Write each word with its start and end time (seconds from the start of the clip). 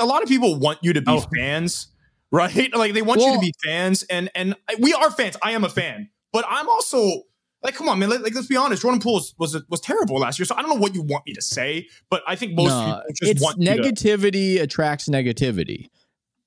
a 0.00 0.04
lot 0.04 0.22
of 0.22 0.28
people 0.28 0.58
want 0.58 0.78
you 0.82 0.92
to 0.92 1.00
be 1.00 1.10
Oh. 1.12 1.20
fans, 1.34 1.88
right? 2.30 2.70
Like 2.74 2.94
they 2.94 3.02
want 3.02 3.20
you 3.20 3.32
to 3.34 3.40
be 3.40 3.52
fans, 3.64 4.02
and 4.04 4.30
and 4.34 4.54
we 4.80 4.92
are 4.94 5.10
fans. 5.10 5.36
I 5.42 5.52
am 5.52 5.64
a 5.64 5.68
fan, 5.68 6.08
but 6.32 6.44
I'm 6.48 6.68
also 6.68 7.22
like, 7.62 7.74
come 7.74 7.88
on, 7.88 7.98
man. 8.00 8.10
Like, 8.10 8.34
let's 8.34 8.46
be 8.48 8.56
honest. 8.56 8.82
Jordan 8.82 9.00
Poole 9.00 9.14
was, 9.14 9.34
was 9.38 9.62
was 9.68 9.80
terrible 9.80 10.18
last 10.18 10.38
year, 10.38 10.46
so 10.46 10.54
I 10.56 10.62
don't 10.62 10.70
know 10.70 10.80
what 10.80 10.94
you 10.94 11.02
want 11.02 11.24
me 11.26 11.32
to 11.34 11.42
say, 11.42 11.86
but 12.10 12.22
I 12.26 12.34
think 12.36 12.54
most 12.54 12.70
No, 12.70 12.84
people 12.86 13.02
just 13.20 13.30
it's 13.32 13.42
want 13.42 13.60
you 13.60 13.66
to- 13.66 13.82
negativity 13.92 14.60
attracts 14.60 15.08
negativity. 15.08 15.88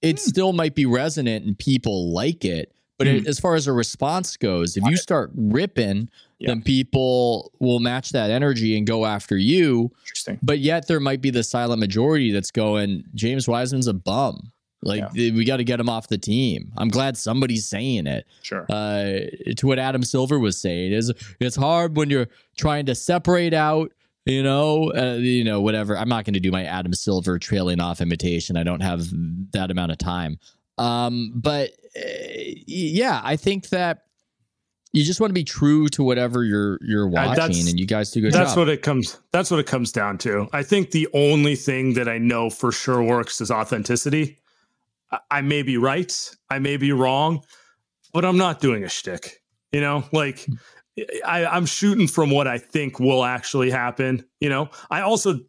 It 0.00 0.18
Hmm. 0.18 0.28
still 0.28 0.52
might 0.52 0.74
be 0.74 0.86
resonant 0.86 1.44
and 1.46 1.56
people 1.58 2.12
like 2.12 2.44
it, 2.44 2.72
but 3.04 3.14
it, 3.14 3.26
as 3.26 3.38
far 3.40 3.54
as 3.54 3.66
a 3.66 3.72
response 3.72 4.36
goes, 4.36 4.76
if 4.76 4.84
you 4.86 4.96
start 4.96 5.30
ripping, 5.34 6.08
Yeah. 6.38 6.48
then 6.48 6.62
people 6.62 7.52
will 7.60 7.78
match 7.80 8.10
that 8.10 8.30
energy 8.30 8.76
and 8.76 8.86
go 8.86 9.04
after 9.06 9.36
you. 9.36 9.90
Interesting. 10.04 10.38
But 10.42 10.58
yet 10.58 10.88
there 10.88 11.00
might 11.00 11.20
be 11.20 11.30
the 11.30 11.42
silent 11.42 11.80
majority 11.80 12.32
that's 12.32 12.50
going, 12.50 13.04
James 13.14 13.46
Wiseman's 13.48 13.86
a 13.86 13.94
bum. 13.94 14.52
Like 14.84 15.12
we 15.12 15.44
got 15.44 15.58
to 15.58 15.64
get 15.64 15.78
him 15.78 15.88
off 15.88 16.08
the 16.08 16.18
team. 16.18 16.72
I'm 16.76 16.88
glad 16.88 17.16
somebody's 17.16 17.68
saying 17.68 18.08
it. 18.08 18.26
Sure. 18.42 18.66
Uh, 18.68 19.20
to 19.56 19.66
what 19.68 19.78
Adam 19.78 20.02
Silver 20.02 20.40
was 20.40 20.60
saying 20.60 20.92
is 20.92 21.12
it's 21.38 21.54
hard 21.54 21.96
when 21.96 22.10
you're 22.10 22.26
trying 22.56 22.86
to 22.86 22.94
separate 22.96 23.54
out. 23.54 23.92
You 24.26 24.42
know, 24.42 24.92
uh, 24.92 25.14
you 25.20 25.42
know, 25.44 25.60
whatever. 25.60 25.96
I'm 25.98 26.08
not 26.08 26.24
going 26.24 26.34
to 26.34 26.40
do 26.40 26.50
my 26.52 26.64
Adam 26.64 26.92
Silver 26.94 27.38
trailing 27.38 27.78
off 27.80 28.00
imitation. 28.00 28.56
I 28.56 28.62
don't 28.64 28.80
have 28.82 29.04
that 29.52 29.70
amount 29.70 29.90
of 29.92 29.98
time. 29.98 30.38
Um, 30.78 31.32
but 31.36 31.70
yeah, 31.94 33.20
I 33.22 33.36
think 33.36 33.68
that 33.70 34.04
you 34.92 35.04
just 35.04 35.20
want 35.20 35.30
to 35.30 35.34
be 35.34 35.44
true 35.44 35.88
to 35.88 36.02
whatever 36.04 36.44
you're 36.44 36.78
you're 36.82 37.06
Uh, 37.06 37.10
watching, 37.10 37.34
that's- 37.34 37.70
and 37.70 37.80
you 37.80 37.86
guys 37.86 38.10
do 38.10 38.20
good 38.20 38.32
That's 38.32 38.50
job. 38.52 38.58
what 38.58 38.68
it 38.68 38.82
comes. 38.82 39.18
That's 39.32 39.50
what 39.50 39.60
it 39.60 39.66
comes 39.66 39.92
down 39.92 40.18
to. 40.18 40.48
I 40.52 40.62
think 40.62 40.90
the 40.90 41.08
only 41.14 41.56
thing 41.56 41.94
that 41.94 42.08
I 42.08 42.18
know 42.18 42.50
for 42.50 42.72
sure 42.72 43.02
works 43.02 43.40
is 43.40 43.50
authenticity. 43.50 44.38
I, 45.10 45.18
I 45.30 45.40
may 45.40 45.62
be 45.62 45.76
right, 45.76 46.12
I 46.50 46.58
may 46.58 46.76
be 46.76 46.92
wrong, 46.92 47.42
but 48.12 48.24
I'm 48.24 48.36
not 48.36 48.60
doing 48.60 48.84
a 48.84 48.88
shtick. 48.88 49.42
You 49.72 49.80
know, 49.80 50.04
like 50.12 50.46
I, 51.26 51.46
I'm 51.46 51.64
shooting 51.64 52.06
from 52.06 52.30
what 52.30 52.46
I 52.46 52.58
think 52.58 53.00
will 53.00 53.24
actually 53.24 53.70
happen. 53.70 54.24
You 54.40 54.50
know, 54.50 54.68
I 54.90 55.00
also 55.00 55.40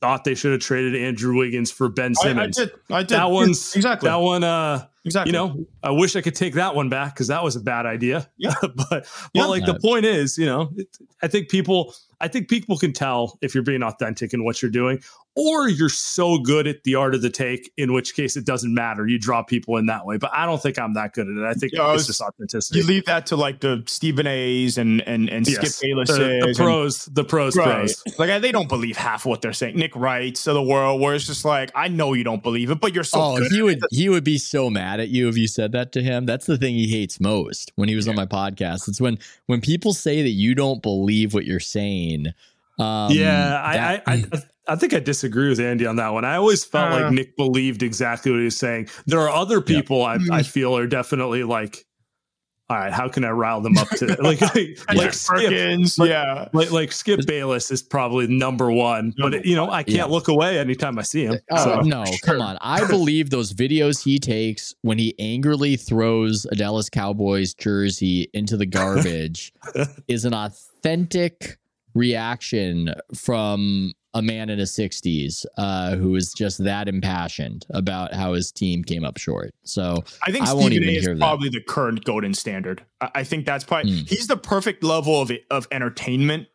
thought 0.00 0.24
they 0.24 0.34
should 0.34 0.50
have 0.52 0.60
traded 0.60 0.96
Andrew 0.96 1.36
Wiggins 1.36 1.70
for 1.70 1.88
Ben 1.88 2.14
I, 2.24 2.30
I 2.30 2.46
did. 2.48 2.70
I 2.90 2.98
did. 3.02 3.10
that 3.10 3.30
one's 3.30 3.76
exactly. 3.76 4.08
that 4.08 4.16
one. 4.16 4.42
Uh, 4.42 4.86
exactly. 5.06 5.30
you 5.30 5.38
know, 5.38 5.66
I 5.82 5.90
wish 5.90 6.14
I 6.16 6.20
could 6.20 6.34
take 6.34 6.54
that 6.54 6.74
one 6.74 6.88
back 6.90 7.14
because 7.14 7.28
that 7.28 7.42
was 7.42 7.56
a 7.56 7.60
bad 7.60 7.86
idea. 7.86 8.28
Yeah. 8.36 8.54
but 8.60 8.76
but 8.88 9.06
Yeah. 9.32 9.46
like 9.46 9.64
the 9.64 9.78
point 9.80 10.04
is, 10.04 10.36
you 10.36 10.46
know, 10.46 10.70
it, 10.76 10.88
I 11.22 11.28
think 11.28 11.48
people, 11.48 11.94
I 12.20 12.28
think 12.28 12.48
people 12.48 12.76
can 12.76 12.92
tell 12.92 13.38
if 13.40 13.54
you're 13.54 13.64
being 13.64 13.82
authentic 13.82 14.34
in 14.34 14.44
what 14.44 14.60
you're 14.60 14.70
doing, 14.70 15.00
or 15.38 15.68
you're 15.68 15.90
so 15.90 16.38
good 16.38 16.66
at 16.66 16.82
the 16.84 16.94
art 16.94 17.14
of 17.14 17.20
the 17.20 17.28
take, 17.28 17.70
in 17.76 17.92
which 17.92 18.14
case 18.14 18.36
it 18.38 18.46
doesn't 18.46 18.72
matter. 18.72 19.06
You 19.06 19.18
draw 19.18 19.42
people 19.42 19.76
in 19.76 19.84
that 19.86 20.06
way. 20.06 20.16
But 20.16 20.30
I 20.34 20.46
don't 20.46 20.62
think 20.62 20.78
I'm 20.78 20.94
that 20.94 21.12
good 21.12 21.28
at 21.28 21.36
it. 21.36 21.44
I 21.44 21.52
think 21.52 21.72
Yeah, 21.74 21.82
I 21.82 21.94
it's 21.94 22.06
just 22.06 22.22
authenticity. 22.22 22.78
you 22.80 22.86
leave 22.86 23.04
that 23.04 23.26
to 23.26 23.36
like 23.36 23.60
the 23.60 23.82
Stephen 23.86 24.26
A's 24.26 24.78
and 24.78 25.02
and 25.06 25.28
and 25.28 25.46
Yes. 25.46 25.76
Skip 25.76 25.88
Bayless. 25.90 26.08
the, 26.08 26.52
the 26.52 26.54
pros, 26.56 27.04
the 27.06 27.24
pros, 27.24 27.54
pros. 27.54 28.02
Like 28.18 28.40
they 28.40 28.50
don't 28.52 28.68
believe 28.68 28.96
half 28.96 29.26
what 29.26 29.42
they're 29.42 29.52
saying. 29.52 29.76
Nick 29.76 29.94
Wrights 29.94 30.46
of 30.46 30.54
the 30.54 30.62
world, 30.62 31.00
where 31.02 31.14
it's 31.14 31.26
just 31.26 31.44
like, 31.44 31.70
I 31.74 31.88
know 31.88 32.14
you 32.14 32.24
don't 32.24 32.42
believe 32.42 32.70
it, 32.70 32.80
but 32.80 32.94
you're 32.94 33.04
so 33.04 33.20
oh, 33.20 33.36
good. 33.38 33.52
he 33.52 33.60
would 33.60 33.78
it. 33.78 33.84
he 33.90 34.08
would 34.08 34.24
be 34.24 34.38
so 34.38 34.70
mad 34.70 34.95
at 35.00 35.08
you 35.08 35.28
if 35.28 35.36
you 35.36 35.46
said 35.48 35.72
that 35.72 35.92
to 35.92 36.02
him. 36.02 36.26
That's 36.26 36.46
the 36.46 36.56
thing 36.58 36.74
he 36.74 36.88
hates 36.90 37.20
most 37.20 37.72
when 37.76 37.88
he 37.88 37.94
was 37.96 38.08
on 38.08 38.14
my 38.16 38.26
podcast. 38.26 38.88
It's 38.88 39.00
when 39.00 39.18
when 39.46 39.60
people 39.60 39.92
say 39.92 40.22
that 40.22 40.30
you 40.30 40.54
don't 40.54 40.82
believe 40.82 41.34
what 41.34 41.44
you're 41.46 41.60
saying. 41.60 42.28
Um, 42.78 43.10
yeah, 43.12 43.62
I, 43.64 43.76
that- 43.76 44.02
I, 44.06 44.12
I, 44.12 44.42
I 44.68 44.74
think 44.76 44.92
I 44.94 44.98
disagree 44.98 45.48
with 45.48 45.60
Andy 45.60 45.86
on 45.86 45.96
that 45.96 46.08
one. 46.12 46.24
I 46.24 46.36
always 46.36 46.64
felt 46.64 46.92
Uh. 46.92 47.02
like 47.04 47.12
Nick 47.12 47.36
believed 47.36 47.82
exactly 47.82 48.32
what 48.32 48.38
he 48.38 48.44
was 48.46 48.58
saying. 48.58 48.88
There 49.06 49.20
are 49.20 49.30
other 49.30 49.60
people 49.60 50.02
I, 50.04 50.18
I 50.32 50.42
feel 50.42 50.76
are 50.76 50.88
definitely 50.88 51.44
like, 51.44 51.86
all 52.68 52.76
right, 52.76 52.92
how 52.92 53.08
can 53.08 53.24
I 53.24 53.30
rile 53.30 53.60
them 53.60 53.78
up 53.78 53.88
to 53.90 54.06
like 54.22 54.40
like, 54.40 54.78
like 54.94 55.12
Skip, 55.14 55.36
Perkins, 55.36 55.98
like- 55.98 56.10
yeah. 56.10 56.48
like, 56.52 56.72
like 56.72 56.90
Skip 56.92 57.24
Bayless 57.26 57.70
is 57.70 57.82
probably 57.82 58.26
number 58.26 58.72
one, 58.72 59.14
but 59.18 59.44
you 59.44 59.54
know 59.54 59.70
I 59.70 59.82
can't 59.84 59.96
Yeah. 59.96 60.04
look 60.06 60.26
away 60.28 60.58
anytime 60.58 60.98
I 60.98 61.02
see 61.02 61.24
him. 61.26 61.38
Oh 61.50 61.64
So- 61.64 61.80
no, 61.82 62.04
come 62.22 62.40
on. 62.42 62.58
I 62.60 62.86
believe 62.88 63.30
those 63.30 63.52
videos 63.52 64.02
he 64.02 64.18
takes 64.18 64.74
when 64.82 64.98
he 64.98 65.14
angrily 65.20 65.76
throws 65.76 66.44
a 66.50 66.56
Dallas 66.56 66.88
Cowboys 66.90 67.54
jersey 67.54 68.28
into 68.34 68.56
the 68.56 68.66
garbage 68.66 69.52
is 70.08 70.24
an 70.24 70.34
authentic 70.34 71.58
reaction 71.94 72.92
from 73.14 73.92
a 74.18 74.22
man 74.22 74.48
in 74.50 74.58
his 74.58 74.70
60s 74.72 75.44
uh, 75.58 75.96
who 75.96 76.14
is 76.16 76.32
just 76.32 76.62
that 76.64 76.88
impassioned 76.88 77.66
about 77.70 78.12
how 78.14 78.32
his 78.32 78.50
team 78.50 78.82
came 78.82 79.04
up 79.04 79.18
short. 79.18 79.54
So 79.64 80.02
I 80.26 80.32
think 80.32 80.44
I 80.46 80.54
Stephen 80.54 80.88
A 80.88 80.92
is 80.92 81.04
hear 81.04 81.14
that. 81.14 81.20
probably 81.20 81.48
the 81.48 81.60
current 81.60 82.04
golden 82.04 82.32
standard. 82.34 82.84
I, 83.00 83.10
I 83.16 83.24
think 83.24 83.44
that's 83.46 83.64
probably 83.64 83.92
Mm. 83.92 84.08
he's 84.08 84.26
the 84.26 84.36
perfect 84.36 84.82
level 84.82 85.20
of 85.20 85.30
of 85.50 85.66
entertainment, 85.70 86.48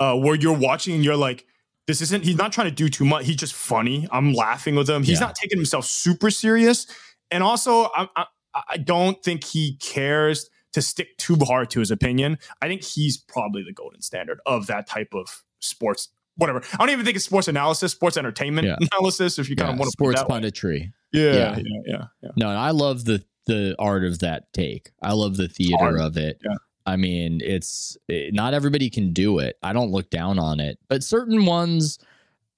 uh, 0.00 0.16
where 0.16 0.34
you're 0.34 0.56
watching 0.56 0.94
and 0.94 1.04
you're 1.04 1.16
like, 1.16 1.44
this 1.86 2.00
isn't. 2.00 2.24
He's 2.24 2.36
not 2.36 2.52
trying 2.52 2.68
to 2.68 2.74
do 2.74 2.88
too 2.88 3.04
much. 3.04 3.26
He's 3.26 3.36
just 3.36 3.54
funny. 3.54 4.08
I'm 4.12 4.32
laughing 4.34 4.74
with 4.76 4.88
him. 4.88 5.02
He's 5.02 5.20
Yeah. 5.20 5.26
not 5.26 5.34
taking 5.34 5.58
himself 5.58 5.84
super 5.84 6.30
serious, 6.30 6.86
and 7.30 7.42
also 7.42 7.90
I, 7.94 8.08
I, 8.16 8.24
I 8.70 8.76
don't 8.78 9.22
think 9.22 9.44
he 9.44 9.76
cares 9.78 10.48
to 10.72 10.80
stick 10.80 11.18
too 11.18 11.36
hard 11.42 11.68
to 11.70 11.80
his 11.80 11.90
opinion. 11.90 12.38
I 12.62 12.68
think 12.68 12.82
he's 12.84 13.18
probably 13.18 13.62
the 13.62 13.72
golden 13.72 14.00
standard 14.00 14.40
of 14.46 14.68
that 14.68 14.86
type 14.86 15.12
of 15.12 15.42
sports. 15.58 16.08
Whatever. 16.36 16.62
I 16.74 16.76
don't 16.78 16.90
even 16.90 17.04
think 17.04 17.16
it's 17.16 17.24
sports 17.24 17.48
analysis, 17.48 17.92
sports 17.92 18.16
entertainment 18.16 18.66
Yeah. 18.66 18.76
analysis. 18.92 19.38
If 19.38 19.50
you 19.50 19.56
kind 19.56 19.68
yeah, 19.68 19.72
of 19.74 19.78
want 19.78 19.88
to 19.88 19.92
sports 19.92 20.22
put 20.22 20.36
it 20.36 20.42
that 20.42 20.52
punditry. 20.54 20.92
Yeah, 21.12 21.22
Yeah. 21.32 21.56
yeah, 21.58 21.80
yeah, 21.86 22.04
yeah. 22.22 22.30
No, 22.36 22.48
and 22.48 22.58
I 22.58 22.70
love 22.70 23.04
the 23.04 23.24
the 23.46 23.74
art 23.78 24.04
of 24.04 24.20
that 24.20 24.52
take. 24.52 24.92
I 25.02 25.12
love 25.14 25.36
the 25.36 25.48
theater 25.48 25.82
Art. 25.82 26.00
of 26.00 26.16
it. 26.16 26.40
Yeah. 26.44 26.54
I 26.86 26.96
mean, 26.96 27.40
it's 27.44 27.96
it, 28.08 28.32
not 28.32 28.54
everybody 28.54 28.88
can 28.88 29.12
do 29.12 29.40
it. 29.40 29.56
I 29.62 29.72
don't 29.72 29.90
look 29.90 30.10
down 30.10 30.38
on 30.38 30.60
it, 30.60 30.78
but 30.88 31.02
certain 31.02 31.44
ones, 31.44 31.98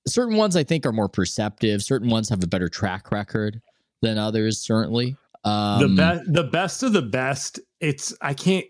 certain 0.06 0.36
ones, 0.36 0.56
I 0.56 0.62
think 0.64 0.84
are 0.86 0.92
more 0.92 1.08
perceptive. 1.08 1.82
Certain 1.82 2.10
ones 2.10 2.28
have 2.28 2.42
a 2.42 2.46
better 2.46 2.68
track 2.68 3.10
record 3.10 3.60
than 4.02 4.18
others. 4.18 4.60
Certainly, 4.60 5.16
um, 5.44 5.80
the 5.80 5.88
best 5.96 6.32
the 6.32 6.44
best 6.44 6.82
of 6.82 6.92
the 6.94 7.02
best 7.02 7.60
it's 7.80 8.14
i 8.22 8.32
can't 8.32 8.64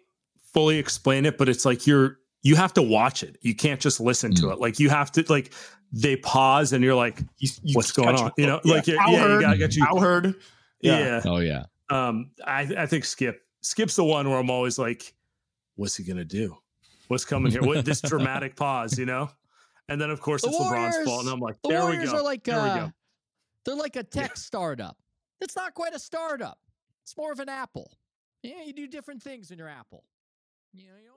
fully 0.53 0.76
explain 0.76 1.25
it 1.25 1.38
but 1.38 1.48
it's 1.48 1.65
like 1.65 1.86
you're 1.86 2.19
you 2.44 2.55
have 2.55 2.72
to 2.75 2.82
watch 2.82 3.22
it 3.25 3.37
you 3.41 3.55
can't 3.55 3.81
just 3.81 3.99
listen 3.99 4.32
to 4.37 4.43
Mm. 4.43 4.53
it 4.53 4.59
like 4.60 4.78
you 4.78 4.88
have 4.91 5.10
to 5.12 5.25
like 5.28 5.53
they 5.93 6.15
pause 6.16 6.72
and 6.72 6.84
you're 6.84 6.94
like 6.94 7.21
He's, 7.37 7.59
you 7.65 7.75
What's 7.75 7.91
going 7.93 8.15
on? 8.16 8.31
You 8.37 8.47
know, 8.47 8.56
hook. 8.56 8.65
like, 8.66 8.87
yeah, 8.87 8.94
yeah, 9.09 9.34
you 9.34 9.41
gotta 9.41 9.59
get 9.59 9.75
you- 9.77 9.84
Cowherd. 9.87 10.34
yeah, 10.81 11.21
Oh 11.25 11.38
yeah, 11.38 11.65
um 11.91 12.31
i 12.47 12.60
i 12.78 12.87
think 12.87 13.04
skip 13.04 13.43
skip's 13.62 13.97
the 13.97 14.04
one 14.04 14.28
where 14.31 14.38
i'm 14.38 14.50
always 14.50 14.78
like 14.78 15.15
what's 15.77 15.97
he 15.97 16.04
gonna 16.04 16.25
do 16.25 16.56
what's 17.09 17.25
coming 17.25 17.50
here 17.53 17.62
what 17.62 17.84
this 17.84 18.00
dramatic 18.00 18.54
pause 18.65 18.99
you 18.99 19.06
know 19.06 19.28
and 19.88 20.00
then 20.00 20.10
of 20.10 20.21
course 20.21 20.43
The 20.43 20.49
it's 20.49 20.59
lebron's 20.59 20.97
fault 21.04 21.25
and 21.25 21.33
i'm 21.33 21.41
like 21.41 21.56
the 21.62 21.71
there 21.71 21.81
Warriors 21.83 22.06
we 22.06 22.12
go 22.12 22.19
are 22.19 22.22
like 22.22 22.44
there 22.44 22.62
we 22.62 22.69
uh, 22.71 22.77
go 22.87 22.93
they're 23.65 23.75
like 23.77 23.97
a 23.97 24.03
tech 24.03 24.37
startup. 24.37 24.99
It's 25.41 25.56
not 25.56 25.72
quite 25.72 25.94
a 25.94 25.99
startup. 25.99 26.59
It's 27.03 27.16
more 27.16 27.33
of 27.33 27.41
an 27.41 27.49
Apple. 27.49 27.91
Yeah, 28.43 28.62
you 28.62 28.75
do 28.75 28.87
different 28.87 29.22
things 29.22 29.50
in 29.50 29.56
your 29.59 29.71
Apple. 29.71 30.04
You 30.75 30.88
know, 30.88 30.93
you 31.00 31.06
know. 31.09 31.15